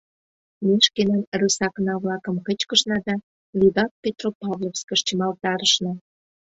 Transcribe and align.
Ме 0.65 0.75
шкенан 0.85 1.23
«рысакна-влакым» 1.39 2.35
кычкышна 2.45 2.97
да 3.07 3.15
вигак 3.59 3.91
Петропавловскыш 4.01 4.99
чымалтарышна. 5.07 5.93